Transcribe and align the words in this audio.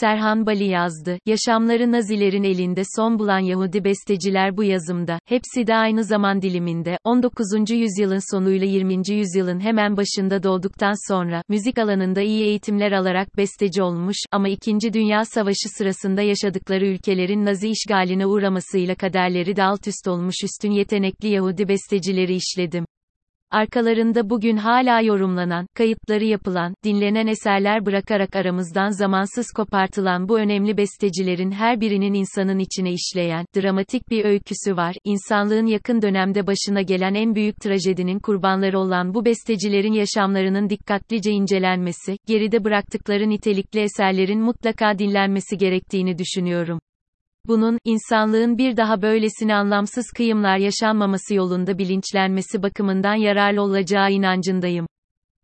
Serhan 0.00 0.46
Bali 0.46 0.64
yazdı. 0.64 1.18
Yaşamları 1.26 1.92
Nazilerin 1.92 2.42
elinde 2.42 2.82
son 2.96 3.18
bulan 3.18 3.38
Yahudi 3.38 3.84
besteciler 3.84 4.56
bu 4.56 4.64
yazımda, 4.64 5.18
hepsi 5.24 5.66
de 5.66 5.74
aynı 5.74 6.04
zaman 6.04 6.42
diliminde, 6.42 6.98
19. 7.04 7.70
yüzyılın 7.70 8.34
sonuyla 8.34 8.66
20. 8.66 8.94
yüzyılın 9.10 9.60
hemen 9.60 9.96
başında 9.96 10.42
doğduktan 10.42 11.12
sonra, 11.12 11.42
müzik 11.48 11.78
alanında 11.78 12.20
iyi 12.20 12.44
eğitimler 12.44 12.92
alarak 12.92 13.36
besteci 13.36 13.82
olmuş, 13.82 14.16
ama 14.32 14.48
2. 14.48 14.92
Dünya 14.92 15.24
Savaşı 15.24 15.68
sırasında 15.78 16.22
yaşadıkları 16.22 16.86
ülkelerin 16.86 17.44
Nazi 17.44 17.68
işgaline 17.68 18.26
uğramasıyla 18.26 18.94
kaderleri 18.94 19.56
de 19.56 19.62
alt 19.62 19.88
üst 19.88 20.08
olmuş 20.08 20.34
üstün 20.44 20.70
yetenekli 20.70 21.28
Yahudi 21.28 21.68
bestecileri 21.68 22.34
işledim. 22.34 22.84
Arkalarında 23.54 24.30
bugün 24.30 24.56
hala 24.56 25.00
yorumlanan, 25.00 25.66
kayıtları 25.74 26.24
yapılan, 26.24 26.74
dinlenen 26.84 27.26
eserler 27.26 27.86
bırakarak 27.86 28.36
aramızdan 28.36 28.88
zamansız 28.90 29.46
kopartılan 29.56 30.28
bu 30.28 30.38
önemli 30.38 30.76
bestecilerin 30.76 31.50
her 31.50 31.80
birinin 31.80 32.14
insanın 32.14 32.58
içine 32.58 32.92
işleyen, 32.92 33.46
dramatik 33.56 34.10
bir 34.10 34.24
öyküsü 34.24 34.76
var. 34.76 34.96
İnsanlığın 35.04 35.66
yakın 35.66 36.02
dönemde 36.02 36.46
başına 36.46 36.82
gelen 36.82 37.14
en 37.14 37.34
büyük 37.34 37.56
trajedinin 37.56 38.18
kurbanları 38.18 38.78
olan 38.78 39.14
bu 39.14 39.24
bestecilerin 39.24 39.92
yaşamlarının 39.92 40.70
dikkatlice 40.70 41.30
incelenmesi, 41.30 42.16
geride 42.26 42.64
bıraktıkları 42.64 43.28
nitelikli 43.28 43.80
eserlerin 43.80 44.40
mutlaka 44.40 44.98
dinlenmesi 44.98 45.58
gerektiğini 45.58 46.18
düşünüyorum. 46.18 46.78
Bunun, 47.46 47.78
insanlığın 47.84 48.58
bir 48.58 48.76
daha 48.76 49.02
böylesine 49.02 49.54
anlamsız 49.54 50.06
kıyımlar 50.16 50.56
yaşanmaması 50.56 51.34
yolunda 51.34 51.78
bilinçlenmesi 51.78 52.62
bakımından 52.62 53.14
yararlı 53.14 53.62
olacağı 53.62 54.10
inancındayım. 54.12 54.86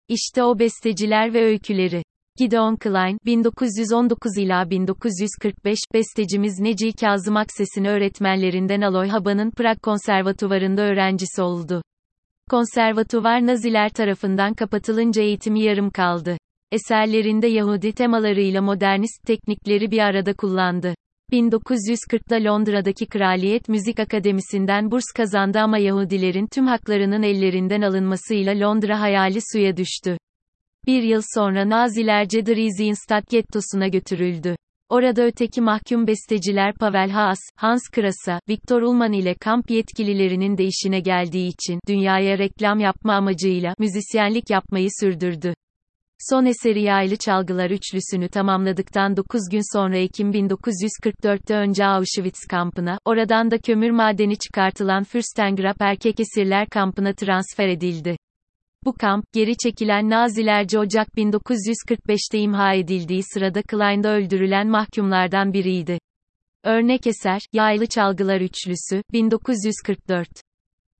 İşte 0.09 0.43
o 0.43 0.59
besteciler 0.59 1.35
ve 1.35 1.45
öyküleri. 1.45 2.03
Gideon 2.39 2.77
Klein, 2.77 3.19
1919 3.27 4.39
ila 4.39 4.71
1945, 4.71 5.79
bestecimiz 5.95 6.61
Neci 6.61 6.93
Kazım 6.93 7.37
Akses'in 7.37 7.85
öğretmenlerinden 7.85 8.81
Aloy 8.81 9.09
Haba'nın 9.09 9.51
Prag 9.51 9.79
Konservatuvarı'nda 9.83 10.83
öğrencisi 10.83 11.43
oldu. 11.43 11.83
Konservatuvar 12.51 13.47
Naziler 13.47 13.89
tarafından 13.89 14.55
kapatılınca 14.55 15.23
eğitimi 15.23 15.63
yarım 15.63 15.91
kaldı. 15.91 16.37
Eserlerinde 16.73 17.47
Yahudi 17.47 17.93
temalarıyla 17.93 18.63
modernist 18.63 19.27
teknikleri 19.27 19.91
bir 19.91 19.99
arada 19.99 20.33
kullandı. 20.35 20.95
1940'da 21.33 22.45
Londra'daki 22.45 23.07
Kraliyet 23.07 23.69
Müzik 23.69 24.01
Akademisi'nden 24.01 24.91
burs 24.91 25.05
kazandı 25.17 25.59
ama 25.59 25.79
Yahudilerin 25.79 26.47
tüm 26.47 26.67
haklarının 26.67 27.23
ellerinden 27.23 27.83
alınmasıyla 27.83 28.61
Londra 28.61 29.01
hayali 29.01 29.39
suya 29.53 29.77
düştü. 29.77 30.19
Bir 30.87 31.03
yıl 31.03 31.23
sonra 31.35 31.69
Nazilerce 31.69 32.47
Dresdenstadt 32.47 33.31
gettosuna 33.31 33.89
götürüldü. 33.89 34.57
Orada 34.89 35.23
öteki 35.23 35.61
mahkum 35.61 36.07
besteciler 36.07 36.75
Pavel 36.75 37.11
Haas, 37.11 37.39
Hans 37.57 37.83
Krasa, 37.93 38.41
Viktor 38.49 38.83
Ullmann 38.83 39.13
ile 39.13 39.35
kamp 39.35 39.71
yetkililerinin 39.71 40.59
de 40.59 40.65
işine 40.65 41.01
geldiği 41.01 41.49
için 41.49 41.81
dünyaya 41.89 42.39
reklam 42.39 42.81
yapma 42.81 43.15
amacıyla 43.15 43.75
müzisyenlik 43.79 44.51
yapmayı 44.51 44.89
sürdürdü. 45.01 45.55
Son 46.29 46.45
eseri 46.45 46.83
Yaylı 46.83 47.17
Çalgılar 47.17 47.71
üçlüsünü 47.71 48.29
tamamladıktan 48.29 49.17
9 49.17 49.41
gün 49.51 49.77
sonra 49.77 49.97
Ekim 49.97 50.33
1944'te 50.33 51.55
önce 51.55 51.87
Auschwitz 51.87 52.47
kampına, 52.51 52.99
oradan 53.05 53.51
da 53.51 53.59
kömür 53.59 53.91
madeni 53.91 54.39
çıkartılan 54.39 55.05
Fürstengrab 55.05 55.81
erkek 55.81 56.21
esirler 56.21 56.69
kampına 56.69 57.15
transfer 57.15 57.69
edildi. 57.69 58.17
Bu 58.85 58.93
kamp, 58.93 59.25
geri 59.33 59.57
çekilen 59.57 60.11
Nazilerce 60.11 60.79
Ocak 60.79 61.09
1945'te 61.09 62.39
imha 62.39 62.75
edildiği 62.75 63.23
sırada 63.35 63.63
Klein'de 63.63 64.09
öldürülen 64.09 64.69
mahkumlardan 64.69 65.53
biriydi. 65.53 65.99
Örnek 66.65 67.07
eser, 67.07 67.41
Yaylı 67.53 67.87
Çalgılar 67.87 68.41
Üçlüsü, 68.41 69.03
1944. 69.13 70.29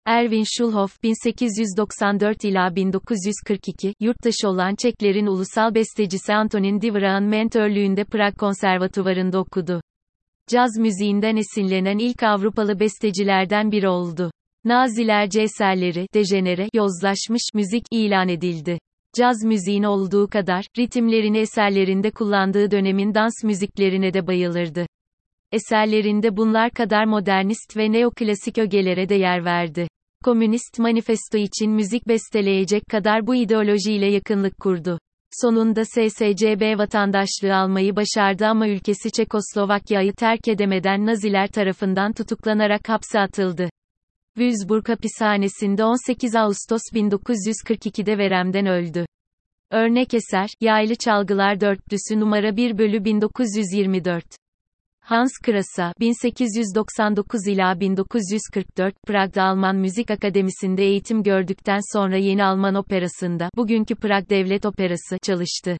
Erwin 0.07 0.45
Schulhoff 0.45 1.03
1894 1.03 2.45
ila 2.45 2.77
1942 2.77 3.95
yurttaşı 4.01 4.49
olan 4.49 4.75
Çeklerin 4.75 5.27
ulusal 5.27 5.75
bestecisi 5.75 6.35
Antonin 6.35 6.81
Dvorak'ın 6.81 7.25
mentörlüğünde 7.25 8.05
Prag 8.05 8.37
Konservatuvarı'nda 8.37 9.39
okudu. 9.39 9.81
Caz 10.49 10.79
müziğinden 10.79 11.37
esinlenen 11.37 11.99
ilk 11.99 12.23
Avrupalı 12.23 12.81
bestecilerden 12.81 13.73
biri 13.73 13.89
oldu. 13.89 14.31
Nazilerce 14.65 15.43
eserleri, 15.43 16.07
dejenere, 16.15 16.69
yozlaşmış 16.75 17.43
müzik 17.55 17.85
ilan 17.91 18.29
edildi. 18.29 18.79
Caz 19.19 19.45
müziğin 19.45 19.83
olduğu 19.83 20.29
kadar, 20.29 20.65
ritimlerini 20.79 21.39
eserlerinde 21.39 22.11
kullandığı 22.11 22.71
dönemin 22.71 23.15
dans 23.15 23.45
müziklerine 23.45 24.15
de 24.15 24.27
bayılırdı. 24.27 24.87
Eserlerinde 25.53 26.37
bunlar 26.37 26.71
kadar 26.71 27.05
modernist 27.05 27.77
ve 27.77 27.93
neoklasik 27.93 28.59
ögelere 28.59 29.09
de 29.09 29.15
yer 29.15 29.45
verdi. 29.45 29.89
Komünist 30.25 30.79
manifesto 30.79 31.39
için 31.39 31.71
müzik 31.71 32.09
besteleyecek 32.09 32.83
kadar 32.91 33.27
bu 33.27 33.35
ideolojiyle 33.35 34.07
yakınlık 34.07 34.59
kurdu. 34.59 34.99
Sonunda 35.43 35.85
SSCB 35.85 36.79
vatandaşlığı 36.79 37.57
almayı 37.57 37.97
başardı 37.97 38.47
ama 38.47 38.69
ülkesi 38.69 39.11
Çekoslovakya'yı 39.11 40.13
terk 40.13 40.49
edemeden 40.49 41.07
Naziler 41.07 41.49
tarafından 41.49 42.13
tutuklanarak 42.13 42.89
hapse 42.89 43.21
atıldı. 43.21 43.71
Würzburg 44.37 44.89
hapishanesinde 44.89 45.85
18 45.85 46.37
Ağustos 46.37 46.83
1942'de 46.95 48.19
veremden 48.19 48.67
öldü. 48.67 49.07
Örnek 49.71 50.15
eser, 50.15 50.49
Yaylı 50.61 50.95
Çalgılar 50.95 51.61
Dörtlüsü 51.61 52.21
numara 52.21 52.57
1 52.57 52.79
bölü 52.79 53.05
1924. 53.05 54.25
Hans 55.11 55.33
Krasa, 55.43 55.93
1899 56.01 57.47
ila 57.47 57.81
1944, 57.81 58.95
Prag'da 59.07 59.43
Alman 59.43 59.77
Müzik 59.77 60.11
Akademisi'nde 60.11 60.85
eğitim 60.85 61.23
gördükten 61.23 61.81
sonra 61.93 62.17
Yeni 62.17 62.45
Alman 62.45 62.75
Operası'nda, 62.75 63.51
bugünkü 63.57 63.95
Prag 63.95 64.31
Devlet 64.31 64.67
Operası, 64.67 65.19
çalıştı. 65.23 65.77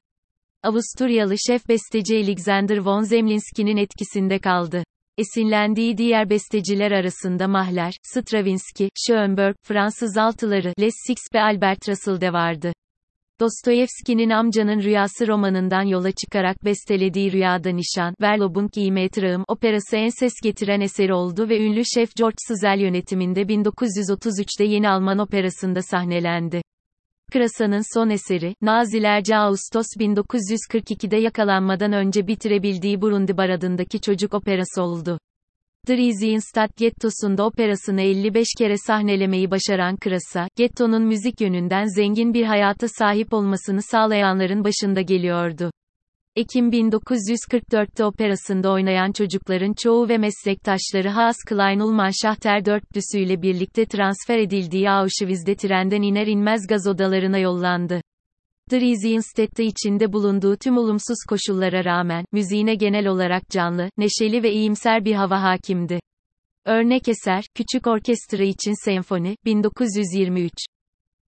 Avusturyalı 0.63 1.35
şef 1.47 1.69
besteci 1.69 2.17
Alexander 2.17 2.79
von 2.79 3.03
Zemlinsky'nin 3.03 3.77
etkisinde 3.77 4.39
kaldı. 4.39 4.85
Esinlendiği 5.19 5.97
diğer 5.97 6.31
besteciler 6.31 6.91
arasında 6.91 7.49
Mahler, 7.49 7.95
Stravinsky, 8.03 8.91
Schoenberg, 9.07 9.55
Fransız 9.63 10.17
altıları, 10.17 10.73
Les 10.81 10.95
Six 11.07 11.19
ve 11.35 11.41
Albert 11.41 11.89
Russell 11.89 12.21
de 12.21 12.33
vardı. 12.33 12.73
Dostoyevski'nin 13.41 14.31
Amcanın 14.31 14.83
Rüyası 14.83 15.29
romanından 15.29 15.83
yola 15.83 16.13
çıkarak 16.13 16.65
bestelediği 16.65 17.33
Rüyada 17.33 17.71
Nişan, 17.71 18.15
Verlob'un 18.21 18.69
Giyime 18.73 19.09
Tırağım 19.09 19.45
operası 19.49 19.97
en 19.97 20.09
ses 20.09 20.33
getiren 20.43 20.81
eseri 20.81 21.15
oldu 21.15 21.49
ve 21.49 21.61
ünlü 21.61 21.83
şef 21.95 22.17
George 22.17 22.37
Süzel 22.49 22.79
yönetiminde 22.81 23.43
1933'te 23.43 24.65
Yeni 24.65 24.89
Alman 24.89 25.19
Operası'nda 25.19 25.83
sahnelendi. 25.83 26.63
Krasa'nın 27.33 27.95
son 27.95 28.11
eseri, 28.11 28.55
Nazilerce 28.63 29.37
Ağustos 29.37 29.87
1942'de 29.99 31.17
yakalanmadan 31.17 31.93
önce 31.93 32.27
bitirebildiği 32.27 33.01
Burundi 33.01 33.37
Baradı'ndaki 33.37 34.01
çocuk 34.01 34.35
operası 34.35 34.83
oldu. 34.83 35.19
Dresdenstadt 35.89 36.77
Gettosu'nda 36.77 37.47
operasını 37.47 38.01
55 38.01 38.47
kere 38.59 38.75
sahnelemeyi 38.87 39.51
başaran 39.51 39.97
Krasa, 39.97 40.49
gettonun 40.57 41.03
müzik 41.03 41.41
yönünden 41.41 41.85
zengin 41.85 42.35
bir 42.35 42.45
hayata 42.45 42.89
sahip 42.89 43.33
olmasını 43.33 43.83
sağlayanların 43.83 44.65
başında 44.65 45.01
geliyordu. 45.01 45.71
Ekim 46.37 46.71
1944'te 46.71 48.05
operasında 48.05 48.73
oynayan 48.73 49.13
çocukların 49.13 49.73
çoğu 49.73 50.09
ve 50.09 50.19
meslektaşları 50.19 51.09
Haas 51.09 51.37
Klein 51.49 51.81
Ullman 51.81 52.11
Schachter 52.23 52.65
dörtlüsüyle 52.65 53.43
birlikte 53.43 53.87
transfer 53.87 54.39
edildiği 54.39 54.91
Auschwitz'de 54.91 55.55
trenden 55.55 56.03
iner 56.03 56.27
inmez 56.27 56.67
gaz 56.67 56.87
odalarına 56.87 57.39
yollandı. 57.39 58.01
Dresdenstadt'ta 58.71 59.63
içinde 59.63 60.13
bulunduğu 60.13 60.57
tüm 60.57 60.77
olumsuz 60.77 61.17
koşullara 61.29 61.85
rağmen, 61.85 62.25
müziğine 62.33 62.75
genel 62.75 63.07
olarak 63.07 63.51
canlı, 63.51 63.91
neşeli 63.97 64.43
ve 64.43 64.53
iyimser 64.53 65.05
bir 65.05 65.15
hava 65.15 65.43
hakimdi. 65.43 66.01
Örnek 66.67 67.09
eser, 67.09 67.45
Küçük 67.55 67.87
Orkestra 67.87 68.45
için 68.45 68.85
Senfoni, 68.85 69.37
1923. 69.45 70.53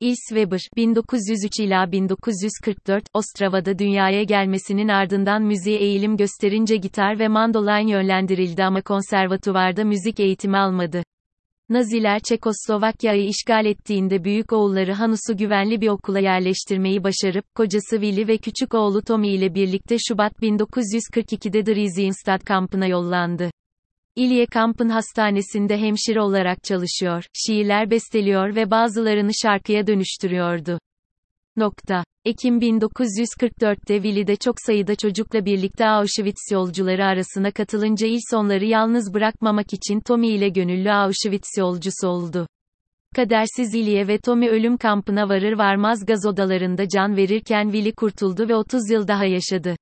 İls 0.01 0.19
Weber, 0.29 0.61
1903 0.77 1.61
ila 1.61 1.93
1944, 1.93 3.05
Ostrava'da 3.15 3.79
dünyaya 3.79 4.23
gelmesinin 4.23 4.89
ardından 4.89 5.43
müziğe 5.43 5.79
eğilim 5.79 6.17
gösterince 6.17 6.77
gitar 6.77 7.19
ve 7.19 7.29
mandolin 7.29 7.89
yönlendirildi 7.89 8.65
ama 8.65 8.83
konservatuvarda 8.83 9.85
müzik 9.85 10.21
eğitimi 10.21 10.57
almadı. 10.57 11.03
Naziler 11.71 12.21
Çekoslovakya'yı 12.21 13.29
işgal 13.29 13.67
ettiğinde 13.67 14.25
büyük 14.25 14.53
oğulları 14.53 14.93
Hanus'u 14.93 15.37
güvenli 15.37 15.81
bir 15.81 15.89
okula 15.89 16.19
yerleştirmeyi 16.19 17.05
başarıp, 17.05 17.45
kocası 17.55 18.01
Willy 18.01 18.29
ve 18.29 18.39
küçük 18.39 18.75
oğlu 18.75 19.03
Tommy 19.03 19.35
ile 19.35 19.55
birlikte 19.55 19.97
Şubat 20.09 20.33
1942'de 20.33 21.67
Dresdenstadt 21.67 22.45
kampına 22.45 22.87
yollandı. 22.87 23.51
İlye 24.17 24.47
kampın 24.47 24.89
hastanesinde 24.89 25.79
hemşire 25.79 26.21
olarak 26.21 26.65
çalışıyor, 26.65 27.25
şiirler 27.35 27.91
besteliyor 27.91 28.55
ve 28.55 28.71
bazılarını 28.71 29.31
şarkıya 29.43 29.87
dönüştürüyordu. 29.87 30.79
Nokta. 31.57 32.05
Ekim 32.25 32.59
1944'te 32.59 34.03
Willy 34.03 34.37
çok 34.37 34.55
sayıda 34.67 34.95
çocukla 34.95 35.45
birlikte 35.45 35.87
Auschwitz 35.87 36.53
yolcuları 36.53 37.05
arasına 37.05 37.51
katılınca 37.51 38.07
sonları 38.31 38.65
yalnız 38.65 39.15
bırakmamak 39.15 39.73
için 39.73 40.01
Tommy 40.01 40.29
ile 40.29 40.49
gönüllü 40.49 40.93
Auschwitz 40.93 41.59
yolcusu 41.59 42.09
oldu. 42.09 42.47
Kadersiz 43.17 43.75
Iliye 43.75 44.09
ve 44.09 44.19
Tommy 44.19 44.49
ölüm 44.49 44.77
kampına 44.77 45.29
varır 45.29 45.53
varmaz 45.53 46.07
gaz 46.07 46.27
odalarında 46.27 46.89
can 46.89 47.17
verirken 47.17 47.65
Willy 47.65 47.93
kurtuldu 47.93 48.49
ve 48.49 48.55
30 48.55 48.91
yıl 48.91 49.09
daha 49.09 49.25
yaşadı. 49.25 49.77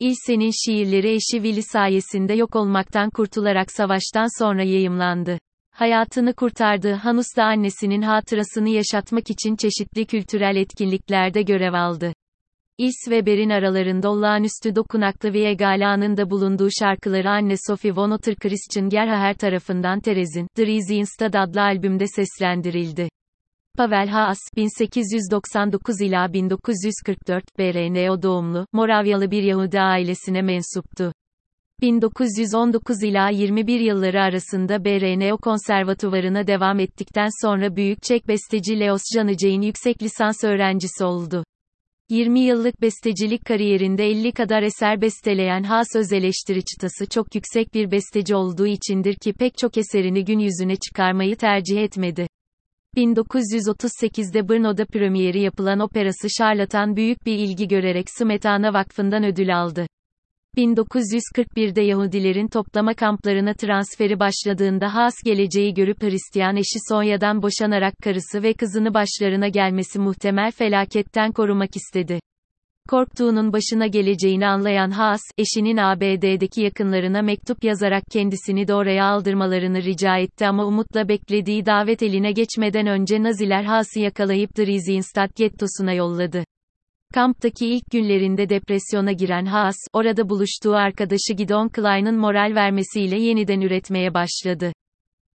İlse'nin 0.00 0.50
şiirleri 0.66 1.08
eşi 1.08 1.42
Willy 1.42 1.62
sayesinde 1.62 2.34
yok 2.34 2.56
olmaktan 2.56 3.10
kurtularak 3.10 3.72
savaştan 3.72 4.42
sonra 4.42 4.62
yayımlandı. 4.62 5.38
Hayatını 5.78 6.34
kurtardığı 6.34 6.92
Hanus 6.92 7.26
da 7.36 7.44
annesinin 7.44 8.02
hatırasını 8.02 8.68
yaşatmak 8.68 9.30
için 9.30 9.56
çeşitli 9.56 10.06
kültürel 10.06 10.56
etkinliklerde 10.56 11.42
görev 11.42 11.72
aldı. 11.72 12.12
İls 12.78 13.08
ve 13.10 13.26
Ber'in 13.26 13.50
aralarında 13.50 14.10
olağanüstü 14.10 14.76
dokunaklı 14.76 15.32
ve 15.32 15.48
egalanın 15.48 16.16
da 16.16 16.30
bulunduğu 16.30 16.68
şarkıları 16.78 17.30
anne 17.30 17.54
Sophie 17.66 17.96
von 17.96 18.10
Otter 18.10 18.36
Christian 18.36 18.88
Gerhaher 18.88 19.34
tarafından 19.34 20.00
Terez'in, 20.00 20.46
The 20.54 20.66
Riesenstad 20.66 21.34
adlı 21.34 21.62
albümde 21.62 22.06
seslendirildi. 22.06 23.08
Pavel 23.76 24.08
Haas, 24.08 24.38
1899 24.56 26.00
ila 26.00 26.32
1944, 26.32 27.44
BRNO 27.58 28.22
doğumlu, 28.22 28.66
Moravyalı 28.72 29.30
bir 29.30 29.42
Yahudi 29.42 29.80
ailesine 29.80 30.42
mensuptu. 30.42 31.12
1919 31.80 33.02
ila 33.02 33.28
21 33.28 33.80
yılları 33.80 34.20
arasında 34.20 34.84
BRNO 34.84 35.36
konservatuvarına 35.36 36.46
devam 36.46 36.80
ettikten 36.80 37.28
sonra 37.46 37.76
büyük 37.76 38.02
Çek 38.02 38.28
besteci 38.28 38.80
Leos 38.80 39.02
Janicek'in 39.14 39.62
yüksek 39.62 40.02
lisans 40.02 40.44
öğrencisi 40.44 41.04
oldu. 41.04 41.44
20 42.10 42.40
yıllık 42.40 42.82
bestecilik 42.82 43.44
kariyerinde 43.44 44.06
50 44.06 44.32
kadar 44.32 44.62
eser 44.62 45.00
besteleyen 45.00 45.62
Haas 45.62 45.96
öz 45.96 46.12
eleştiri 46.12 46.64
çıtası 46.64 47.06
çok 47.06 47.34
yüksek 47.34 47.74
bir 47.74 47.90
besteci 47.90 48.34
olduğu 48.34 48.66
içindir 48.66 49.14
ki 49.14 49.32
pek 49.32 49.58
çok 49.58 49.78
eserini 49.78 50.24
gün 50.24 50.38
yüzüne 50.38 50.76
çıkarmayı 50.76 51.36
tercih 51.36 51.82
etmedi. 51.82 52.26
1938'de 52.96 54.48
Brno'da 54.48 54.84
premieri 54.84 55.40
yapılan 55.40 55.80
operası 55.80 56.30
Şarlatan 56.38 56.96
büyük 56.96 57.26
bir 57.26 57.38
ilgi 57.38 57.68
görerek 57.68 58.10
Smetana 58.10 58.72
Vakfı'ndan 58.72 59.24
ödül 59.24 59.58
aldı. 59.60 59.86
1941'de 60.58 61.82
Yahudilerin 61.82 62.48
toplama 62.48 62.94
kamplarına 62.94 63.54
transferi 63.54 64.20
başladığında 64.20 64.94
Haas 64.94 65.14
geleceği 65.24 65.74
görüp 65.74 66.02
Hristiyan 66.02 66.56
eşi 66.56 66.78
Sonya'dan 66.88 67.42
boşanarak 67.42 67.94
karısı 68.04 68.42
ve 68.42 68.54
kızını 68.54 68.94
başlarına 68.94 69.48
gelmesi 69.48 69.98
muhtemel 69.98 70.50
felaketten 70.50 71.32
korumak 71.32 71.76
istedi. 71.76 72.20
Korktuğunun 72.88 73.52
başına 73.52 73.86
geleceğini 73.86 74.46
anlayan 74.46 74.90
Haas, 74.90 75.20
eşinin 75.38 75.76
ABD'deki 75.76 76.62
yakınlarına 76.62 77.22
mektup 77.22 77.64
yazarak 77.64 78.04
kendisini 78.12 78.68
de 78.68 78.74
oraya 78.74 79.04
aldırmalarını 79.04 79.82
rica 79.82 80.16
etti 80.16 80.46
ama 80.46 80.64
umutla 80.64 81.08
beklediği 81.08 81.66
davet 81.66 82.02
eline 82.02 82.32
geçmeden 82.32 82.86
önce 82.86 83.22
Naziler 83.22 83.64
Haas'ı 83.64 84.00
yakalayıp 84.00 84.56
Dresdenstadt 84.56 85.36
gettosuna 85.36 85.92
yolladı. 85.92 86.44
Kamptaki 87.14 87.66
ilk 87.66 87.90
günlerinde 87.90 88.48
depresyona 88.48 89.12
giren 89.12 89.46
Haas, 89.46 89.76
orada 89.92 90.28
buluştuğu 90.28 90.74
arkadaşı 90.74 91.32
Gidon 91.36 91.68
Klein'ın 91.68 92.18
moral 92.18 92.54
vermesiyle 92.54 93.22
yeniden 93.22 93.60
üretmeye 93.60 94.14
başladı. 94.14 94.72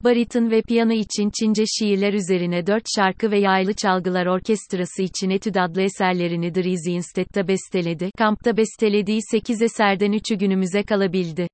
Bariton 0.04 0.50
ve 0.50 0.62
piyano 0.62 0.92
için 0.92 1.30
Çince 1.40 1.64
şiirler 1.66 2.12
üzerine 2.12 2.66
dört 2.66 2.82
şarkı 2.96 3.30
ve 3.30 3.38
yaylı 3.38 3.74
çalgılar 3.74 4.26
orkestrası 4.26 5.02
için 5.02 5.30
Etüd 5.30 5.54
adlı 5.54 5.82
eserlerini 5.82 6.54
Dresdenstadt'ta 6.54 7.48
besteledi. 7.48 8.10
Kampta 8.18 8.56
bestelediği 8.56 9.20
sekiz 9.30 9.62
eserden 9.62 10.12
üçü 10.12 10.34
günümüze 10.34 10.82
kalabildi. 10.82 11.48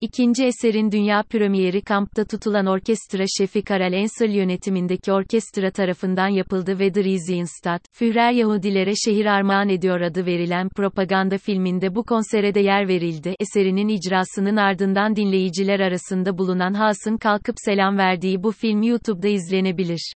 İkinci 0.00 0.44
eserin 0.44 0.92
dünya 0.92 1.22
premieri 1.22 1.82
kampta 1.82 2.24
tutulan 2.24 2.66
orkestra 2.66 3.24
şefi 3.38 3.62
Karel 3.62 3.92
Ensel 3.92 4.30
yönetimindeki 4.30 5.12
orkestra 5.12 5.70
tarafından 5.70 6.28
yapıldı 6.28 6.78
ve 6.78 6.94
Dresdenstadt, 6.94 7.82
Führer 7.92 8.32
Yahudilere 8.32 8.92
şehir 9.04 9.26
armağan 9.26 9.68
ediyor 9.68 10.00
adı 10.00 10.26
verilen 10.26 10.68
propaganda 10.68 11.38
filminde 11.38 11.94
bu 11.94 12.04
konsere 12.04 12.54
de 12.54 12.60
yer 12.60 12.88
verildi. 12.88 13.34
Eserinin 13.40 13.88
icrasının 13.88 14.56
ardından 14.56 15.16
dinleyiciler 15.16 15.80
arasında 15.80 16.38
bulunan 16.38 16.74
Haas'ın 16.74 17.16
kalkıp 17.16 17.56
selam 17.64 17.98
verdiği 17.98 18.42
bu 18.42 18.52
film 18.52 18.82
YouTube'da 18.82 19.28
izlenebilir. 19.28 20.12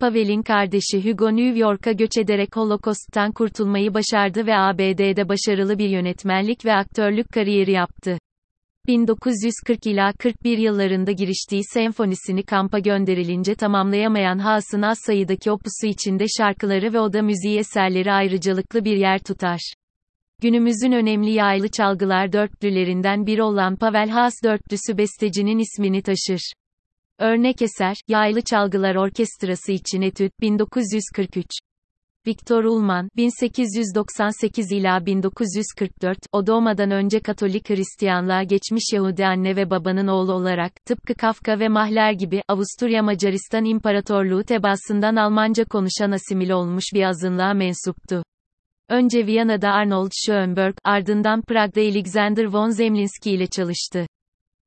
Pavel'in 0.00 0.42
kardeşi 0.42 1.10
Hugo 1.10 1.36
New 1.36 1.58
York'a 1.58 1.92
göç 1.92 2.18
ederek 2.18 2.56
Holocaust'tan 2.56 3.32
kurtulmayı 3.32 3.94
başardı 3.94 4.46
ve 4.46 4.56
ABD'de 4.56 5.28
başarılı 5.28 5.78
bir 5.78 5.88
yönetmenlik 5.88 6.64
ve 6.64 6.72
aktörlük 6.72 7.32
kariyeri 7.32 7.72
yaptı. 7.72 8.18
1940 8.86 9.86
ila 9.86 10.12
41 10.18 10.58
yıllarında 10.58 11.12
giriştiği 11.12 11.62
senfonisini 11.64 12.42
kampa 12.42 12.78
gönderilince 12.78 13.54
tamamlayamayan 13.54 14.38
Haas'ın 14.38 14.82
az 14.82 14.98
sayıdaki 15.06 15.50
opusu 15.50 15.86
içinde 15.86 16.24
şarkıları 16.38 16.92
ve 16.92 17.00
oda 17.00 17.22
müziği 17.22 17.58
eserleri 17.58 18.12
ayrıcalıklı 18.12 18.84
bir 18.84 18.96
yer 18.96 19.18
tutar. 19.18 19.74
Günümüzün 20.42 20.92
önemli 20.92 21.30
yaylı 21.30 21.68
çalgılar 21.68 22.32
dörtlülerinden 22.32 23.26
biri 23.26 23.42
olan 23.42 23.76
Pavel 23.76 24.08
Haas 24.08 24.34
dörtlüsü 24.44 24.98
bestecinin 24.98 25.58
ismini 25.58 26.02
taşır. 26.02 26.52
Örnek 27.18 27.62
eser, 27.62 27.96
Yaylı 28.08 28.42
Çalgılar 28.42 28.94
Orkestrası 28.94 29.72
için 29.72 30.02
Etüt, 30.02 30.40
1943. 30.40 31.46
Viktor 32.26 32.64
Ullmann, 32.64 33.08
1898 33.16 34.72
ila 34.72 35.06
1944, 35.06 36.18
o 36.32 36.46
doğmadan 36.46 36.90
önce 36.90 37.20
Katolik 37.20 37.70
Hristiyanlığa 37.70 38.42
geçmiş 38.42 38.92
Yahudi 38.92 39.26
anne 39.26 39.56
ve 39.56 39.70
babanın 39.70 40.06
oğlu 40.06 40.32
olarak, 40.32 40.72
tıpkı 40.86 41.14
Kafka 41.14 41.60
ve 41.60 41.68
Mahler 41.68 42.12
gibi, 42.12 42.42
Avusturya 42.48 43.02
Macaristan 43.02 43.64
İmparatorluğu 43.64 44.44
tebaasından 44.44 45.16
Almanca 45.16 45.64
konuşan 45.64 46.10
asimil 46.10 46.50
olmuş 46.50 46.84
bir 46.94 47.02
azınlığa 47.02 47.54
mensuptu. 47.54 48.22
Önce 48.88 49.26
Viyana'da 49.26 49.70
Arnold 49.70 50.10
Schoenberg, 50.26 50.74
ardından 50.84 51.42
Prag'da 51.42 51.80
Alexander 51.80 52.44
von 52.44 52.70
Zemlinsky 52.70 53.36
ile 53.36 53.46
çalıştı. 53.46 54.06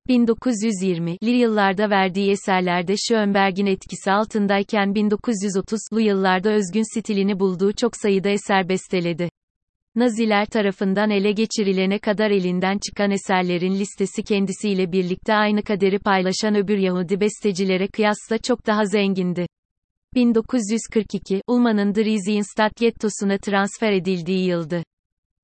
1920'li 0.10 1.32
yıllarda 1.32 1.90
verdiği 1.90 2.32
eserlerde 2.32 2.94
Schönberg'in 3.08 3.66
etkisi 3.66 4.12
altındayken 4.12 4.88
1930'lu 4.88 6.00
yıllarda 6.00 6.50
özgün 6.50 7.00
stilini 7.00 7.40
bulduğu 7.40 7.74
çok 7.74 7.98
sayıda 7.98 8.30
eser 8.30 8.70
besteledi. 8.70 9.30
Naziler 9.96 10.46
tarafından 10.46 11.10
ele 11.10 11.32
geçirilene 11.32 12.00
kadar 12.00 12.32
elinden 12.32 12.78
çıkan 12.88 13.12
eserlerin 13.12 13.80
listesi 13.80 14.24
kendisiyle 14.24 14.92
birlikte 14.92 15.34
aynı 15.34 15.64
kaderi 15.64 16.00
paylaşan 16.00 16.56
öbür 16.56 16.78
Yahudi 16.78 17.20
bestecilere 17.20 17.88
kıyasla 17.88 18.38
çok 18.38 18.68
daha 18.68 18.86
zengindi. 18.86 19.48
1942, 20.16 21.42
Ulman'ın 21.48 21.96
Dresdenstadt 21.96 22.76
gettosuna 22.76 23.38
transfer 23.38 23.92
edildiği 23.92 24.48
yıldı. 24.48 24.84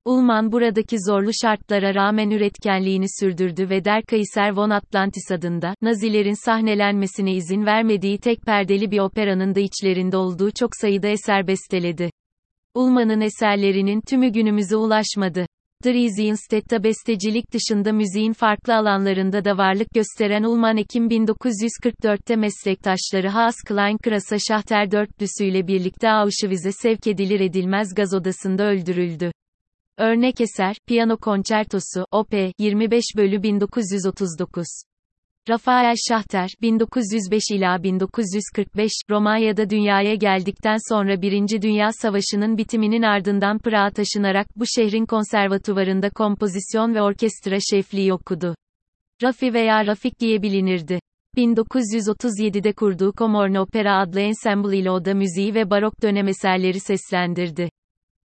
Ulman 0.06 0.52
buradaki 0.52 0.96
zorlu 1.06 1.30
şartlara 1.42 1.94
rağmen 1.94 2.30
üretkenliğini 2.30 3.06
sürdürdü 3.20 3.70
ve 3.70 3.84
Der 3.84 4.02
Kaiser 4.02 4.50
von 4.50 4.70
Atlantis 4.70 5.30
adında, 5.30 5.74
Nazilerin 5.82 6.44
sahnelenmesine 6.44 7.34
izin 7.34 7.66
vermediği 7.66 8.18
tek 8.18 8.42
perdeli 8.42 8.90
bir 8.90 8.98
operanın 8.98 9.54
da 9.54 9.60
içlerinde 9.60 10.16
olduğu 10.16 10.50
çok 10.50 10.70
sayıda 10.80 11.08
eser 11.08 11.46
besteledi. 11.46 12.10
Ulman'ın 12.74 13.20
eserlerinin 13.20 14.00
tümü 14.00 14.28
günümüze 14.28 14.76
ulaşmadı. 14.76 15.46
Dresdenstadt'ta 15.84 16.84
bestecilik 16.84 17.52
dışında 17.52 17.92
müziğin 17.92 18.32
farklı 18.32 18.74
alanlarında 18.74 19.44
da 19.44 19.58
varlık 19.58 19.88
gösteren 19.94 20.42
Ulman 20.42 20.76
Ekim 20.76 21.08
1944'te 21.08 22.36
meslektaşları 22.36 23.28
Haas 23.28 23.56
Klein 23.68 23.98
Krasa 23.98 24.36
Şahter 24.48 24.90
dörtlüsüyle 24.90 25.66
birlikte 25.66 26.10
Auschwitz'e 26.10 26.72
sevk 26.72 27.06
edilir 27.06 27.40
edilmez 27.40 27.94
gaz 27.94 28.14
odasında 28.14 28.64
öldürüldü. 28.64 29.30
Örnek 29.98 30.40
eser, 30.40 30.76
Piyano 30.86 31.16
Konçertosu, 31.16 32.06
Op. 32.10 32.32
25 32.58 33.04
bölü 33.16 33.42
1939. 33.42 34.66
Rafael 35.48 35.94
Şahter, 36.08 36.50
1905 36.62 37.42
ila 37.52 37.82
1945, 37.82 38.92
Romanya'da 39.10 39.70
dünyaya 39.70 40.14
geldikten 40.14 40.76
sonra 40.88 41.22
Birinci 41.22 41.62
Dünya 41.62 41.92
Savaşı'nın 41.92 42.58
bitiminin 42.58 43.02
ardından 43.02 43.58
Prag'a 43.58 43.90
taşınarak 43.90 44.46
bu 44.56 44.64
şehrin 44.66 45.06
konservatuvarında 45.06 46.10
kompozisyon 46.10 46.94
ve 46.94 47.02
orkestra 47.02 47.56
şefliği 47.70 48.12
okudu. 48.12 48.54
Rafi 49.22 49.54
veya 49.54 49.86
Rafik 49.86 50.20
diye 50.20 50.42
bilinirdi. 50.42 51.00
1937'de 51.36 52.72
kurduğu 52.72 53.12
Komorne 53.12 53.60
Opera 53.60 53.98
adlı 53.98 54.20
ensemble 54.20 54.78
ile 54.78 54.90
oda 54.90 55.14
müziği 55.14 55.54
ve 55.54 55.70
barok 55.70 56.02
dönem 56.02 56.28
eserleri 56.28 56.80
seslendirdi. 56.80 57.70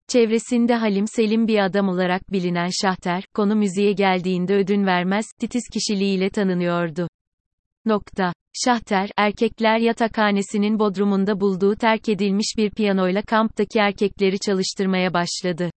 Çevresinde 0.09 0.75
Halim 0.75 1.07
Selim 1.07 1.47
bir 1.47 1.65
adam 1.65 1.89
olarak 1.89 2.31
bilinen 2.31 2.69
Şahter, 2.81 3.23
konu 3.33 3.55
müziğe 3.55 3.91
geldiğinde 3.91 4.55
ödün 4.55 4.85
vermez, 4.85 5.25
titiz 5.39 5.63
kişiliğiyle 5.73 6.29
tanınıyordu. 6.29 7.07
Nokta. 7.85 8.33
Şahter, 8.65 9.09
erkekler 9.17 9.77
yatakhanesinin 9.77 10.79
bodrumunda 10.79 11.39
bulduğu 11.39 11.75
terk 11.75 12.09
edilmiş 12.09 12.53
bir 12.57 12.69
piyanoyla 12.69 13.21
kamptaki 13.21 13.79
erkekleri 13.79 14.39
çalıştırmaya 14.39 15.13
başladı. 15.13 15.71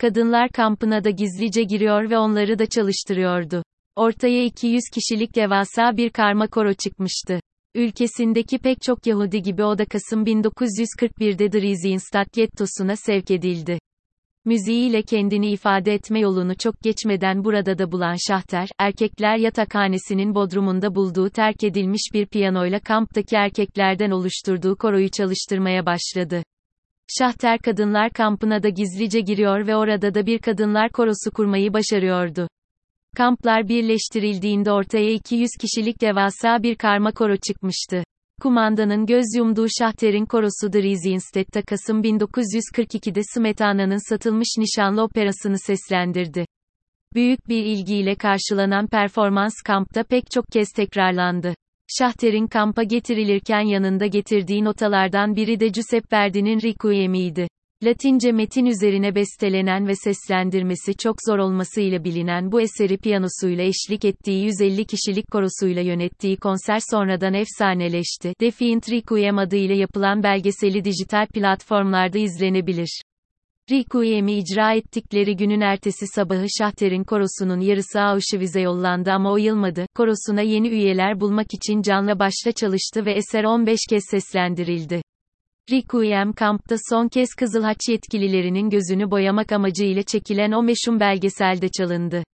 Kadınlar 0.00 0.48
kampına 0.48 1.04
da 1.04 1.10
gizlice 1.10 1.62
giriyor 1.62 2.10
ve 2.10 2.18
onları 2.18 2.58
da 2.58 2.66
çalıştırıyordu. 2.66 3.62
Ortaya 3.96 4.44
200 4.44 4.82
kişilik 4.94 5.36
devasa 5.36 5.96
bir 5.96 6.10
karma 6.10 6.46
koro 6.46 6.74
çıkmıştı. 6.74 7.40
Ülkesindeki 7.74 8.58
pek 8.58 8.82
çok 8.82 9.06
Yahudi 9.06 9.42
gibi 9.42 9.64
o 9.64 9.78
da 9.78 9.84
Kasım 9.84 10.24
1941'de 10.24 11.52
Dresdenstadt 11.52 12.32
gettosuna 12.32 12.96
sevk 12.96 13.30
edildi. 13.30 13.78
Müziğiyle 14.44 15.02
kendini 15.02 15.50
ifade 15.50 15.94
etme 15.94 16.20
yolunu 16.20 16.54
çok 16.56 16.82
geçmeden 16.82 17.44
burada 17.44 17.78
da 17.78 17.92
bulan 17.92 18.16
Şahter, 18.28 18.68
erkekler 18.78 19.36
yatakhanesinin 19.36 20.34
bodrumunda 20.34 20.94
bulduğu 20.94 21.30
terk 21.30 21.64
edilmiş 21.64 22.02
bir 22.14 22.26
piyanoyla 22.26 22.80
kamptaki 22.80 23.36
erkeklerden 23.36 24.10
oluşturduğu 24.10 24.76
koroyu 24.76 25.08
çalıştırmaya 25.10 25.86
başladı. 25.86 26.42
Şahter 27.18 27.58
kadınlar 27.58 28.10
kampına 28.10 28.62
da 28.62 28.68
gizlice 28.68 29.20
giriyor 29.20 29.66
ve 29.66 29.76
orada 29.76 30.14
da 30.14 30.26
bir 30.26 30.38
kadınlar 30.38 30.90
korosu 30.90 31.30
kurmayı 31.34 31.72
başarıyordu. 31.72 32.48
Kamplar 33.16 33.68
birleştirildiğinde 33.68 34.72
ortaya 34.72 35.10
200 35.10 35.50
kişilik 35.60 36.00
devasa 36.00 36.62
bir 36.62 36.74
karma 36.74 37.12
koro 37.12 37.36
çıkmıştı. 37.36 38.04
Kumandanın 38.42 39.06
göz 39.06 39.24
yumduğu 39.36 39.66
Şahter'in 39.78 40.26
korosu 40.26 40.72
Dresdenstadt'ta 40.72 41.62
Kasım 41.62 42.02
1942'de 42.02 43.20
Smetana'nın 43.34 44.08
satılmış 44.08 44.48
nişanlı 44.58 45.02
operasını 45.02 45.58
seslendirdi. 45.58 46.46
Büyük 47.14 47.48
bir 47.48 47.64
ilgiyle 47.64 48.14
karşılanan 48.14 48.86
performans 48.86 49.54
kampta 49.66 50.04
pek 50.04 50.30
çok 50.30 50.44
kez 50.52 50.68
tekrarlandı. 50.76 51.54
Şahter'in 51.98 52.46
kampa 52.46 52.82
getirilirken 52.82 53.60
yanında 53.60 54.06
getirdiği 54.06 54.64
notalardan 54.64 55.36
biri 55.36 55.60
de 55.60 55.68
Giuseppe 55.68 56.16
Verdi'nin 56.16 56.60
Requiem'iydi. 56.62 57.48
Latince 57.84 58.32
metin 58.32 58.66
üzerine 58.66 59.14
bestelenen 59.14 59.88
ve 59.88 59.94
seslendirmesi 59.94 60.94
çok 60.96 61.16
zor 61.26 61.38
olmasıyla 61.38 62.04
bilinen 62.04 62.52
bu 62.52 62.60
eseri 62.60 62.98
piyanosuyla 62.98 63.64
eşlik 63.64 64.04
ettiği 64.04 64.44
150 64.44 64.84
kişilik 64.84 65.30
korosuyla 65.30 65.82
yönettiği 65.82 66.36
konser 66.36 66.78
sonradan 66.90 67.34
efsaneleşti. 67.34 68.34
Defiant 68.40 68.90
Requiem 68.90 69.38
adıyla 69.38 69.74
yapılan 69.74 70.22
belgeseli 70.22 70.84
dijital 70.84 71.26
platformlarda 71.26 72.18
izlenebilir. 72.18 73.02
Requiem'i 73.70 74.32
icra 74.32 74.74
ettikleri 74.74 75.36
günün 75.36 75.60
ertesi 75.60 76.06
sabahı 76.06 76.46
Şahter'in 76.58 77.04
korosunun 77.04 77.60
yarısı 77.60 78.00
Auschwitz'e 78.00 78.60
yollandı 78.60 79.10
ama 79.12 79.32
o 79.32 79.36
yılmadı. 79.36 79.86
Korosuna 79.94 80.42
yeni 80.42 80.68
üyeler 80.68 81.20
bulmak 81.20 81.54
için 81.54 81.82
canla 81.82 82.18
başla 82.18 82.52
çalıştı 82.52 83.06
ve 83.06 83.12
eser 83.12 83.44
15 83.44 83.80
kez 83.90 84.02
seslendirildi. 84.10 85.02
Requiem 85.70 86.32
kampta 86.32 86.76
son 86.90 87.08
kez 87.08 87.28
Kızılhaç 87.34 87.88
yetkililerinin 87.88 88.70
gözünü 88.70 89.10
boyamak 89.10 89.52
amacıyla 89.52 90.02
çekilen 90.02 90.52
o 90.52 90.62
meşhum 90.62 91.00
belgeselde 91.00 91.68
çalındı. 91.68 92.24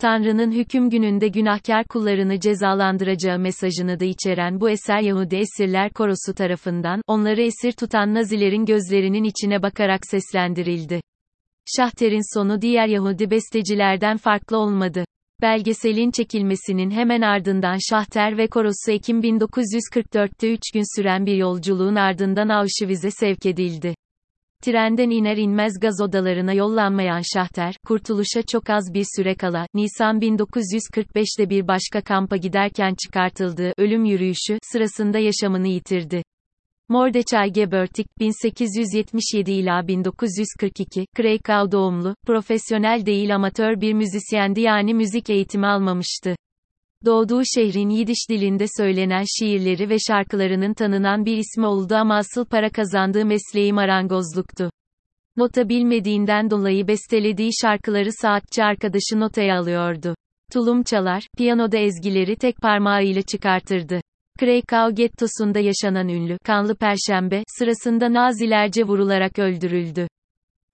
Tanrı'nın 0.00 0.52
hüküm 0.52 0.90
gününde 0.90 1.28
günahkar 1.28 1.84
kullarını 1.84 2.40
cezalandıracağı 2.40 3.38
mesajını 3.38 4.00
da 4.00 4.04
içeren 4.04 4.60
bu 4.60 4.70
eser 4.70 5.00
Yahudi 5.00 5.36
Esirler 5.36 5.90
Korosu 5.90 6.34
tarafından, 6.34 7.02
onları 7.06 7.42
esir 7.42 7.72
tutan 7.72 8.14
Nazilerin 8.14 8.64
gözlerinin 8.64 9.24
içine 9.24 9.62
bakarak 9.62 10.06
seslendirildi. 10.06 11.00
Şahter'in 11.76 12.34
sonu 12.38 12.62
diğer 12.62 12.86
Yahudi 12.86 13.30
bestecilerden 13.30 14.16
farklı 14.16 14.56
olmadı. 14.56 15.04
Belgeselin 15.42 16.10
çekilmesinin 16.10 16.90
hemen 16.90 17.20
ardından 17.20 17.76
Şahter 17.90 18.38
ve 18.38 18.46
korosu 18.46 18.90
Ekim 18.90 19.20
1944'te 19.20 20.52
3 20.52 20.60
gün 20.74 20.98
süren 20.98 21.26
bir 21.26 21.36
yolculuğun 21.36 21.94
ardından 21.94 22.48
Auschwitz'e 22.48 23.10
sevk 23.10 23.46
edildi. 23.46 23.94
Trenden 24.62 25.10
iner 25.10 25.36
inmez 25.36 25.80
gaz 25.80 26.00
odalarına 26.00 26.52
yollanmayan 26.52 27.22
Şahter, 27.34 27.74
kurtuluşa 27.86 28.42
çok 28.42 28.70
az 28.70 28.94
bir 28.94 29.06
süre 29.16 29.34
kala, 29.34 29.66
Nisan 29.74 30.20
1945'te 30.20 31.50
bir 31.50 31.68
başka 31.68 32.00
kampa 32.00 32.36
giderken 32.36 32.94
çıkartıldığı 33.04 33.72
ölüm 33.78 34.04
yürüyüşü 34.04 34.58
sırasında 34.72 35.18
yaşamını 35.18 35.68
yitirdi. 35.68 36.22
Mordechai 36.90 37.52
Gebertik, 37.52 38.06
1877 38.20 39.52
ila 39.52 39.88
1942, 39.88 41.06
Krakow 41.16 41.72
doğumlu, 41.72 42.14
profesyonel 42.26 43.06
değil 43.06 43.34
amatör 43.34 43.80
bir 43.80 43.92
müzisyendi 43.92 44.60
yani 44.60 44.94
müzik 44.94 45.30
eğitimi 45.30 45.66
almamıştı. 45.66 46.36
Doğduğu 47.04 47.42
şehrin 47.54 47.88
Yidiş 47.88 48.30
dilinde 48.30 48.64
söylenen 48.76 49.24
şiirleri 49.38 49.88
ve 49.88 49.96
şarkılarının 50.08 50.74
tanınan 50.74 51.24
bir 51.24 51.36
ismi 51.36 51.66
oldu 51.66 51.94
ama 51.94 52.16
asıl 52.16 52.44
para 52.44 52.70
kazandığı 52.70 53.24
mesleği 53.24 53.72
marangozluktu. 53.72 54.70
Nota 55.36 55.68
bilmediğinden 55.68 56.50
dolayı 56.50 56.88
bestelediği 56.88 57.50
şarkıları 57.62 58.10
saatçi 58.12 58.64
arkadaşı 58.64 59.20
notaya 59.20 59.58
alıyordu. 59.58 60.14
Tulum 60.52 60.82
çalar, 60.82 61.26
piyanoda 61.38 61.78
ezgileri 61.78 62.36
tek 62.36 62.56
parmağıyla 62.56 63.22
çıkartırdı. 63.22 64.00
Krakow 64.38 64.94
gettosunda 65.02 65.58
yaşanan 65.58 66.08
ünlü, 66.08 66.38
kanlı 66.44 66.76
perşembe, 66.76 67.42
sırasında 67.58 68.12
Nazilerce 68.12 68.84
vurularak 68.84 69.38
öldürüldü. 69.38 70.08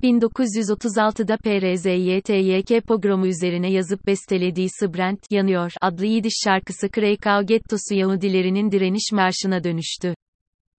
1936'da 0.02 1.36
PRZYTYK 1.36 2.86
pogromu 2.86 3.26
üzerine 3.26 3.72
yazıp 3.72 4.06
bestelediği 4.06 4.68
Sbrent, 4.80 5.18
Yanıyor 5.30 5.72
adlı 5.80 6.06
Yidiş 6.06 6.34
şarkısı 6.44 6.88
Krakow 6.88 7.44
gettosu 7.54 7.94
Yahudilerinin 7.94 8.70
direniş 8.70 9.12
marşına 9.12 9.64
dönüştü. 9.64 10.14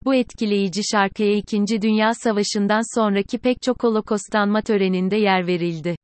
Bu 0.06 0.16
etkileyici 0.16 0.82
şarkıya 0.92 1.36
2. 1.36 1.82
Dünya 1.82 2.14
Savaşı'ndan 2.14 2.96
sonraki 3.00 3.38
pek 3.38 3.62
çok 3.62 3.84
holokostlanma 3.84 4.62
töreninde 4.62 5.16
yer 5.16 5.48
verildi. 5.48 5.96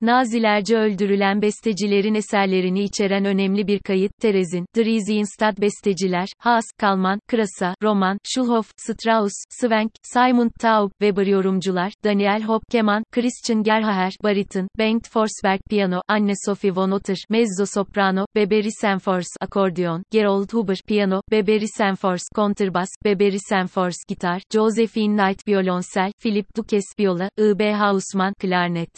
Nazilerce 0.00 0.76
öldürülen 0.76 1.42
bestecilerin 1.42 2.14
eserlerini 2.14 2.82
içeren 2.82 3.24
önemli 3.24 3.66
bir 3.66 3.78
kayıt, 3.78 4.12
Terezin, 4.20 4.66
Dresdenstadt 4.76 5.60
besteciler, 5.60 6.28
Haas, 6.38 6.64
Kalman, 6.78 7.20
Krasa, 7.28 7.74
Roman, 7.82 8.18
Schulhoff, 8.24 8.70
Strauss, 8.76 9.32
Swenk, 9.60 9.92
Simon 10.02 10.50
Taub, 10.60 10.90
Weber 10.90 11.26
yorumcular, 11.26 11.92
Daniel 12.04 12.42
Hopp, 12.42 12.62
keman, 12.70 13.04
Christian 13.12 13.62
Gerhaher, 13.62 14.12
bariton, 14.22 14.68
Bengt 14.78 15.08
Forsberg, 15.08 15.60
piyano, 15.70 16.00
Anne-Sophie 16.08 16.74
von 16.74 16.90
Otter, 16.90 17.18
mezzo-soprano, 17.30 18.26
Beberi 18.34 18.72
Senfors, 18.80 19.28
akordeon, 19.40 20.02
Gerold 20.10 20.52
Huber, 20.52 20.78
piyano, 20.88 21.20
Beberi 21.30 21.68
Senfors, 21.68 22.22
kontrbas, 22.34 22.88
Beberi 23.04 23.38
Senfors, 23.48 23.96
gitar, 24.08 24.42
Josephine 24.54 25.16
Knight, 25.16 25.46
violonsel, 25.46 26.12
Philip 26.22 26.46
Dukes, 26.56 26.84
viola, 26.98 27.28
I.B. 27.38 27.72
Hausmann, 27.72 28.34
klarnet. 28.40 28.90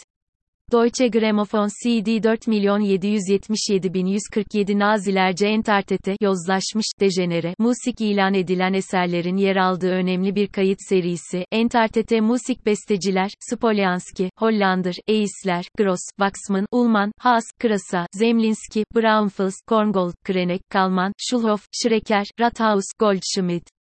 Deutsche 0.71 1.07
Grammophon 1.07 1.69
CD 1.69 2.19
4.777.147 2.19 4.79
Nazilerce 4.79 5.47
entartete, 5.47 6.15
yozlaşmış, 6.21 6.85
dejenere, 6.99 7.55
musik 7.59 8.01
ilan 8.01 8.33
edilen 8.33 8.73
eserlerin 8.73 9.37
yer 9.37 9.55
aldığı 9.55 9.91
önemli 9.91 10.35
bir 10.35 10.47
kayıt 10.47 10.79
serisi, 10.89 11.45
entartete 11.51 12.21
musik 12.21 12.65
besteciler, 12.65 13.31
Spolyanski, 13.39 14.29
Hollander, 14.37 14.95
Eisler, 15.07 15.65
Gross, 15.77 16.01
Waxman, 16.19 16.65
Ullman, 16.71 17.11
Haas, 17.19 17.45
Krasa, 17.59 18.07
Zemlinski, 18.11 18.83
Braunfels, 18.95 19.55
Korngold, 19.67 20.13
Krenek, 20.23 20.61
Kalman, 20.69 21.13
Schulhoff, 21.17 21.67
Schrecker, 21.71 22.25
Rathaus, 22.39 22.85
Goldschmidt. 22.99 23.76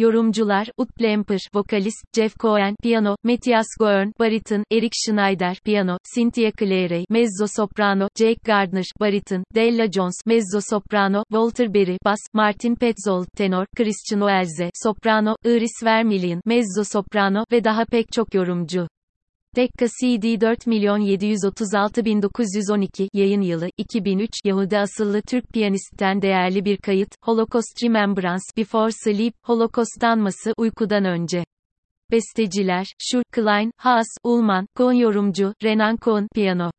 Yorumcular, 0.00 0.66
Ut 0.78 0.88
Lemper, 0.98 1.38
vokalist, 1.52 2.04
Jeff 2.16 2.34
Cohen, 2.38 2.74
piyano, 2.82 3.16
Matthias 3.22 3.66
Goern, 3.78 4.12
bariton, 4.18 4.62
Eric 4.70 4.92
Schneider, 4.94 5.56
piyano, 5.64 5.98
Cynthia 6.14 6.50
Clary, 6.52 7.04
mezzo 7.10 7.46
soprano, 7.46 8.08
Jake 8.18 8.40
Gardner, 8.44 8.84
bariton, 9.00 9.42
Della 9.54 9.86
Jones, 9.88 10.16
mezzo 10.26 10.60
soprano, 10.60 11.24
Walter 11.30 11.68
Berry, 11.68 11.98
bas, 12.04 12.20
Martin 12.32 12.76
Petzold, 12.76 13.26
tenor, 13.36 13.66
Christian 13.76 14.22
Oelze, 14.22 14.70
soprano, 14.74 15.36
Iris 15.44 15.82
Vermilion, 15.82 16.40
mezzo 16.46 16.84
soprano 16.84 17.44
ve 17.52 17.64
daha 17.64 17.84
pek 17.84 18.12
çok 18.12 18.34
yorumcu. 18.34 18.86
Tekka 19.54 19.86
CD 19.86 20.24
4.736.912 20.24 23.08
yayın 23.12 23.40
yılı 23.40 23.68
2003 23.76 24.30
Yahudi 24.44 24.78
asıllı 24.78 25.22
Türk 25.22 25.48
piyanistten 25.48 26.22
değerli 26.22 26.64
bir 26.64 26.76
kayıt 26.76 27.14
Holocaust 27.24 27.84
Remembrance 27.84 28.42
Before 28.56 28.92
Sleep 28.92 29.34
Holocaust'tanması 29.44 30.52
uykudan 30.56 31.04
önce. 31.04 31.44
Besteciler 32.10 32.86
Şur 32.98 33.22
Klein, 33.32 33.72
Haas, 33.76 34.06
Ulman, 34.24 34.66
Kohn 34.76 34.92
yorumcu 34.92 35.54
Renan 35.62 35.96
Kohn 35.96 36.26
piyano. 36.34 36.70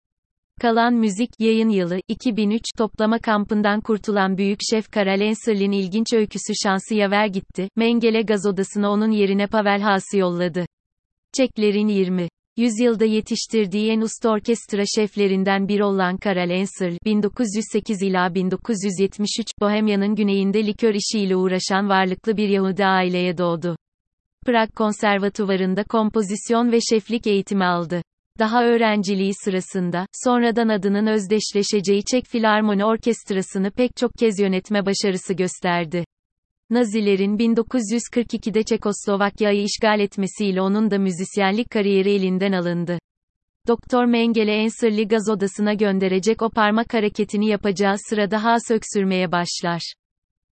Kalan 0.61 0.93
müzik 0.93 1.29
yayın 1.39 1.69
yılı 1.69 1.99
2003 2.07 2.61
toplama 2.77 3.19
kampından 3.19 3.81
kurtulan 3.81 4.37
büyük 4.37 4.59
şef 4.71 4.91
Karel 4.91 5.21
Enserlin 5.21 5.71
ilginç 5.71 6.13
öyküsü 6.13 6.53
şansı 6.63 6.95
yaver 6.95 7.27
gitti. 7.27 7.69
Mengele 7.75 8.21
gaz 8.21 8.45
odasına 8.45 8.91
onun 8.91 9.11
yerine 9.11 9.47
Pavel 9.47 9.81
Haas'ı 9.81 10.17
yolladı. 10.17 10.65
Çeklerin 11.33 11.87
20 11.87 12.27
Yüzyılda 12.57 13.05
yetiştirdiği 13.05 13.91
en 13.91 14.01
usta 14.01 14.29
orkestra 14.29 14.83
şeflerinden 14.95 15.67
biri 15.67 15.83
olan 15.83 16.17
Karel 16.17 16.49
Ensel, 16.49 16.97
1908 17.05 18.01
ila 18.01 18.35
1973, 18.35 19.47
Bohemya'nın 19.61 20.15
güneyinde 20.15 20.67
likör 20.67 20.93
işiyle 20.93 21.35
uğraşan 21.35 21.89
varlıklı 21.89 22.37
bir 22.37 22.49
Yahudi 22.49 22.85
aileye 22.85 23.37
doğdu. 23.37 23.75
Prag 24.45 24.69
Konservatuvarı'nda 24.75 25.83
kompozisyon 25.83 26.71
ve 26.71 26.79
şeflik 26.89 27.27
eğitimi 27.27 27.65
aldı. 27.65 28.01
Daha 28.39 28.63
öğrenciliği 28.63 29.31
sırasında, 29.43 30.05
sonradan 30.25 30.69
adının 30.69 31.07
özdeşleşeceği 31.07 32.03
Çek 32.11 32.25
Filarmoni 32.25 32.85
Orkestrası'nı 32.85 33.71
pek 33.71 33.95
çok 33.97 34.13
kez 34.13 34.39
yönetme 34.39 34.85
başarısı 34.85 35.33
gösterdi. 35.33 36.05
Nazilerin 36.71 37.37
1942'de 37.37 38.63
Çekoslovakya'yı 38.63 39.63
işgal 39.63 39.99
etmesiyle 39.99 40.61
onun 40.61 40.91
da 40.91 40.97
müzisyenlik 40.97 41.71
kariyeri 41.71 42.11
elinden 42.11 42.51
alındı. 42.51 42.99
Doktor 43.67 44.05
Mengele 44.05 44.53
Enserli 44.53 45.07
gaz 45.07 45.29
odasına 45.29 45.73
gönderecek 45.73 46.41
o 46.41 46.49
parmak 46.49 46.93
hareketini 46.93 47.47
yapacağı 47.47 47.95
sırada 48.09 48.43
Haas 48.43 48.71
öksürmeye 48.71 49.31
başlar. 49.31 49.93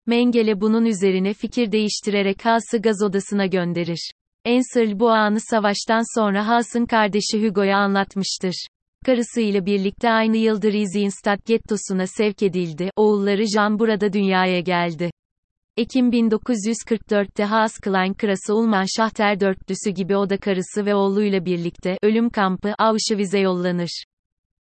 Mengele 0.06 0.60
bunun 0.60 0.84
üzerine 0.84 1.32
fikir 1.32 1.72
değiştirerek 1.72 2.44
Haas'ı 2.44 2.78
gaz 2.78 3.02
odasına 3.02 3.46
gönderir. 3.46 4.10
Ensel 4.44 5.00
bu 5.00 5.10
anı 5.10 5.40
savaştan 5.40 6.20
sonra 6.20 6.46
Haas'ın 6.46 6.86
kardeşi 6.86 7.46
Hugo'ya 7.46 7.78
anlatmıştır. 7.78 8.66
Karısıyla 9.06 9.66
birlikte 9.66 10.10
aynı 10.10 10.36
yıldır 10.36 10.72
Rizienstadt 10.72 11.46
gettosuna 11.46 12.06
sevk 12.06 12.42
edildi, 12.42 12.90
oğulları 12.96 13.46
Jean 13.46 13.78
burada 13.78 14.12
dünyaya 14.12 14.60
geldi. 14.60 15.10
Ekim 15.78 16.10
1944'te 16.10 17.44
Haas 17.44 17.78
Klein 17.78 18.14
Krası 18.14 18.54
Ulman 18.54 18.84
Şahter 18.96 19.40
dörtlüsü 19.40 19.90
gibi 19.90 20.16
o 20.16 20.30
da 20.30 20.36
karısı 20.36 20.86
ve 20.86 20.94
oğluyla 20.94 21.44
birlikte 21.44 21.98
ölüm 22.02 22.30
kampı 22.30 22.74
Auschwitz'e 22.78 23.38
yollanır. 23.38 24.04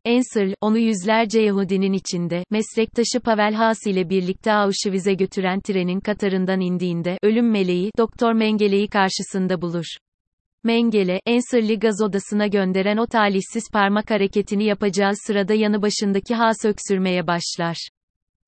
Ensel, 0.05 0.55
onu 0.61 0.79
yüzlerce 0.79 1.41
Yahudinin 1.41 1.93
içinde, 1.93 2.45
meslektaşı 2.51 3.21
Pavel 3.21 3.55
Haas 3.55 3.87
ile 3.87 4.09
birlikte 4.11 4.53
Auschwitz'e 4.53 5.15
götüren 5.15 5.61
trenin 5.61 6.01
Katarından 6.01 6.61
indiğinde, 6.61 7.19
ölüm 7.23 7.51
meleği, 7.51 7.91
Doktor 7.99 8.33
Mengele'yi 8.33 8.89
karşısında 8.89 9.63
bulur. 9.63 9.87
Mengele, 10.65 11.21
Ensel'i 11.27 11.79
gaz 11.79 12.03
odasına 12.03 12.47
gönderen 12.47 12.97
o 12.97 13.07
talihsiz 13.07 13.65
parmak 13.73 14.11
hareketini 14.11 14.65
yapacağı 14.65 15.13
sırada 15.27 15.55
yanı 15.55 15.83
başındaki 15.83 16.35
Haas 16.35 16.65
öksürmeye 16.65 17.27
başlar. 17.27 17.89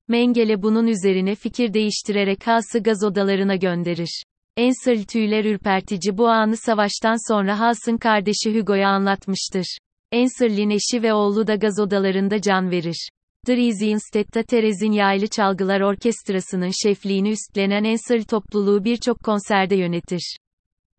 Mengele 0.07 0.61
bunun 0.61 0.87
üzerine 0.87 1.35
fikir 1.35 1.73
değiştirerek 1.73 2.47
Haas'ı 2.47 2.79
gaz 2.79 3.03
odalarına 3.03 3.55
gönderir. 3.55 4.23
Ensel 4.57 5.03
tüyler 5.03 5.45
ürpertici 5.45 6.17
bu 6.17 6.27
anı 6.27 6.57
savaştan 6.57 7.31
sonra 7.31 7.59
Haas'ın 7.59 7.97
kardeşi 7.97 8.59
Hugo'ya 8.59 8.89
anlatmıştır. 8.89 9.77
Enserlin 10.11 10.69
eşi 10.69 11.03
ve 11.03 11.13
oğlu 11.13 11.47
da 11.47 11.55
gaz 11.55 11.79
odalarında 11.79 12.41
can 12.41 12.71
verir. 12.71 13.09
Dresdenstedt'ta 13.47 14.43
Terezin 14.43 14.91
Yaylı 14.91 15.27
Çalgılar 15.27 15.81
Orkestrası'nın 15.81 16.71
şefliğini 16.83 17.29
üstlenen 17.29 17.83
Ensel 17.83 18.23
topluluğu 18.23 18.83
birçok 18.83 19.23
konserde 19.23 19.75
yönetir. 19.75 20.37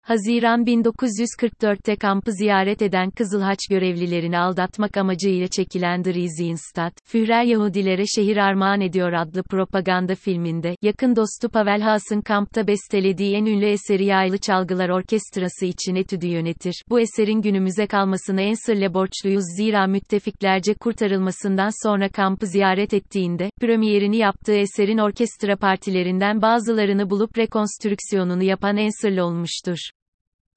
Haziran 0.08 0.64
1944'te 0.64 1.96
kampı 1.96 2.32
ziyaret 2.32 2.82
eden 2.82 3.10
Kızıl 3.10 3.40
Haç 3.40 3.58
görevlilerini 3.70 4.38
aldatmak 4.38 4.96
amacıyla 4.96 5.48
çekilen 5.48 6.04
Dresdenstadt, 6.04 6.92
Führer 7.04 7.44
Yahudilere 7.44 8.06
şehir 8.06 8.36
armağan 8.36 8.80
ediyor 8.80 9.12
adlı 9.12 9.42
propaganda 9.42 10.14
filminde, 10.14 10.76
yakın 10.82 11.16
dostu 11.16 11.48
Pavel 11.48 11.80
Haas'ın 11.80 12.20
kampta 12.20 12.66
bestelediği 12.66 13.36
en 13.36 13.46
ünlü 13.46 13.66
eseri 13.66 14.04
Yaylı 14.04 14.38
Çalgılar 14.38 14.88
Orkestrası 14.88 15.66
için 15.66 15.94
etüdü 15.94 16.26
yönetir. 16.26 16.84
Bu 16.90 17.00
eserin 17.00 17.42
günümüze 17.42 17.86
kalmasını 17.86 18.40
Enser'le 18.40 18.94
borçluyuz 18.94 19.44
zira 19.56 19.86
müttefiklerce 19.86 20.74
kurtarılmasından 20.74 21.86
sonra 21.86 22.08
kampı 22.08 22.46
ziyaret 22.46 22.94
ettiğinde, 22.94 23.50
premierini 23.60 24.16
yaptığı 24.16 24.56
eserin 24.56 24.98
orkestra 24.98 25.56
partilerinden 25.56 26.42
bazılarını 26.42 27.10
bulup 27.10 27.38
rekonstrüksiyonunu 27.38 28.42
yapan 28.42 28.76
Enser'le 28.76 29.22
olmuştur. 29.22 29.78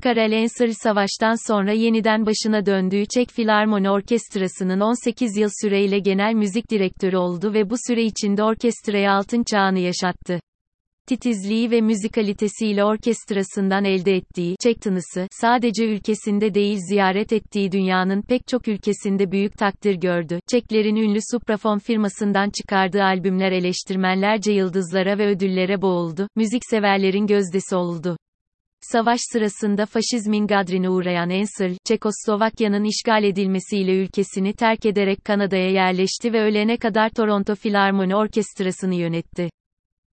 Karel 0.03 0.31
Ensar 0.31 0.67
savaştan 0.67 1.48
sonra 1.48 1.72
yeniden 1.72 2.25
başına 2.25 2.65
döndüğü 2.65 3.05
Çek 3.15 3.31
Filarmoni 3.31 3.89
Orkestrası'nın 3.89 4.79
18 4.79 5.38
yıl 5.38 5.50
süreyle 5.62 6.00
genel 6.00 6.34
müzik 6.34 6.72
direktörü 6.72 7.17
oldu 7.17 7.53
ve 7.53 7.70
bu 7.70 7.75
süre 7.88 8.03
içinde 8.03 8.43
orkestraya 8.43 9.13
altın 9.13 9.43
çağını 9.43 9.79
yaşattı. 9.79 10.39
Titizliği 11.08 11.71
ve 11.71 11.82
müzikalitesiyle 11.82 12.84
orkestrasından 12.84 13.86
elde 13.86 14.15
ettiği 14.15 14.56
Çek 14.63 14.82
tınısı, 14.82 15.28
sadece 15.32 15.86
ülkesinde 15.86 16.54
değil 16.54 16.78
ziyaret 16.89 17.34
ettiği 17.34 17.71
dünyanın 17.71 18.21
pek 18.21 18.47
çok 18.47 18.67
ülkesinde 18.67 19.32
büyük 19.32 19.58
takdir 19.58 19.95
gördü. 19.95 20.39
Çeklerin 20.52 20.95
ünlü 20.95 21.19
Suprafon 21.32 21.80
firmasından 21.80 22.49
çıkardığı 22.49 23.04
albümler 23.04 23.52
eleştirmenlerce 23.52 24.52
yıldızlara 24.52 25.17
ve 25.17 25.28
ödüllere 25.28 25.82
boğuldu, 25.82 26.28
müzikseverlerin 26.36 27.28
gözdesi 27.28 27.75
oldu. 27.75 28.17
Savaş 28.84 29.20
sırasında 29.34 29.86
faşizmin 29.86 30.48
gadrine 30.48 30.89
uğrayan 30.89 31.30
Ensel, 31.30 31.78
Çekoslovakya'nın 31.86 32.84
işgal 32.84 33.24
edilmesiyle 33.24 34.04
ülkesini 34.04 34.54
terk 34.54 34.86
ederek 34.86 35.26
Kanada'ya 35.26 35.70
yerleşti 35.70 36.34
ve 36.34 36.41
ölene 36.41 36.78
kadar 36.78 37.10
Toronto 37.10 37.56
Filarmoni 37.56 38.15
Orkestrası'nı 38.15 38.96
yönetti. 38.96 39.50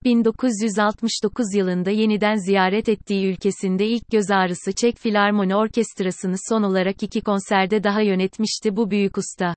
1969 0.04 1.46
yılında 1.56 1.92
yeniden 1.92 2.36
ziyaret 2.36 2.90
ettiği 2.90 3.32
ülkesinde 3.32 3.88
ilk 3.88 4.12
göz 4.12 4.32
ağrısı 4.32 4.72
Çek 4.72 4.98
Filarmoni 4.98 5.56
Orkestrası'nı 5.56 6.36
son 6.50 6.64
olarak 6.64 7.04
iki 7.04 7.22
konserde 7.22 7.84
daha 7.84 8.02
yönetmişti 8.02 8.76
bu 8.76 8.92
büyük 8.92 9.18
usta. 9.18 9.56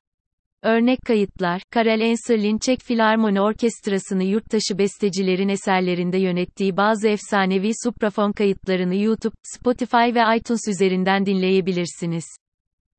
Örnek 0.63 0.99
kayıtlar, 1.07 1.63
Karel 1.71 2.01
Enserlin 2.01 2.59
Çek 2.59 2.81
Filarmoni 2.83 3.41
Orkestrası'nı 3.41 4.25
yurttaşı 4.25 4.79
bestecilerin 4.79 5.49
eserlerinde 5.49 6.19
yönettiği 6.19 6.77
bazı 6.77 7.09
efsanevi 7.09 7.71
suprafon 7.85 8.33
kayıtlarını 8.33 8.97
YouTube, 8.97 9.35
Spotify 9.43 10.15
ve 10.15 10.37
iTunes 10.37 10.69
üzerinden 10.69 11.27
dinleyebilirsiniz. 11.27 12.25